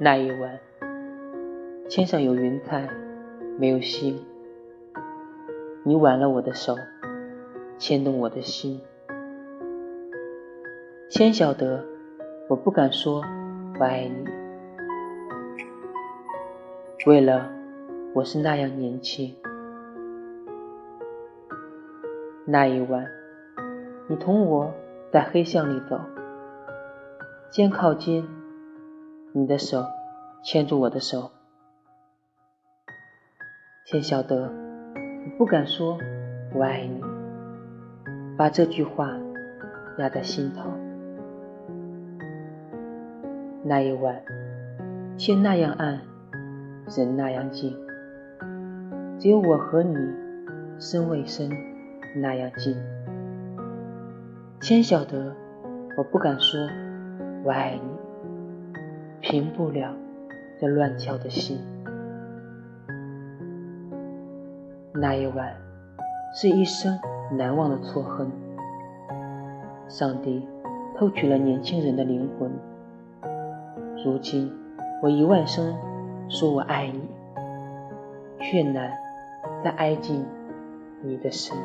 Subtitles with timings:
[0.00, 0.60] 那一晚，
[1.88, 2.88] 天上有云彩，
[3.58, 4.24] 没有星。
[5.82, 6.76] 你挽了我的手，
[7.78, 8.80] 牵动我的心。
[11.10, 11.84] 天晓得，
[12.48, 13.24] 我不敢说
[13.80, 14.24] 我爱你，
[17.04, 17.50] 为了
[18.14, 19.34] 我是那样年轻。
[22.44, 23.04] 那一晚，
[24.06, 24.72] 你同我
[25.10, 25.98] 在黑巷里走，
[27.50, 28.24] 肩靠肩，
[29.32, 29.84] 你的手
[30.42, 31.30] 牵住我的手。
[33.84, 35.98] 天晓得，我不敢说
[36.54, 37.00] 我爱你，
[38.36, 39.10] 把这句话
[39.98, 40.70] 压在心头。
[43.64, 44.22] 那一晚，
[45.16, 46.00] 天那样暗，
[46.96, 47.76] 人那样静，
[49.18, 49.96] 只有我和你，
[50.78, 51.50] 身未身。
[52.16, 52.74] 那样近，
[54.60, 55.36] 天晓得，
[55.98, 56.58] 我不敢说
[57.44, 57.90] 我爱你，
[59.20, 59.94] 平不了
[60.60, 61.58] 这乱跳的心。
[64.94, 65.54] 那一晚
[66.34, 66.98] 是一生
[67.32, 68.28] 难忘的错恨，
[69.88, 70.46] 上帝
[70.96, 72.50] 偷取了年轻人的灵魂。
[74.04, 74.52] 如今
[75.02, 75.76] 我一万声
[76.28, 77.08] 说我爱你，
[78.40, 78.90] 却难
[79.62, 80.24] 再挨近
[81.02, 81.56] 你的身。